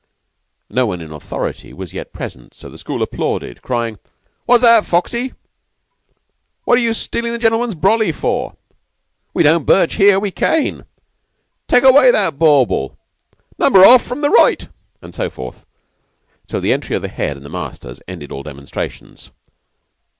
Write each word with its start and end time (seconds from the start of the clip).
No 0.67 0.87
one 0.87 0.99
in 0.99 1.11
authority 1.11 1.73
was 1.73 1.93
yet 1.93 2.11
present, 2.11 2.55
so 2.55 2.69
the 2.69 2.77
school 2.79 3.03
applauded, 3.03 3.61
crying: 3.61 3.99
"What's 4.47 4.63
that, 4.63 4.83
Foxy? 4.87 5.35
What 6.63 6.79
are 6.79 6.81
you 6.81 6.95
stealin' 6.95 7.33
the 7.33 7.37
gentleman's 7.37 7.75
brolly 7.75 8.11
for? 8.11 8.55
We 9.35 9.43
don't 9.43 9.63
birch 9.67 9.97
here. 9.97 10.19
We 10.19 10.31
cane! 10.31 10.85
Take 11.67 11.83
away 11.83 12.09
that 12.09 12.39
bauble! 12.39 12.97
Number 13.59 13.85
off 13.85 14.01
from 14.01 14.21
the 14.21 14.31
right" 14.31 14.67
and 15.03 15.13
so 15.13 15.29
forth, 15.29 15.67
till 16.47 16.61
the 16.61 16.73
entry 16.73 16.95
of 16.95 17.03
the 17.03 17.07
Head 17.07 17.37
and 17.37 17.45
the 17.45 17.49
masters 17.51 18.01
ended 18.07 18.31
all 18.31 18.41
demonstrations. 18.41 19.29